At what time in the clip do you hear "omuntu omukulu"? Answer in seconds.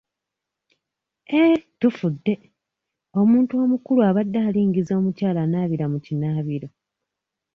3.19-4.01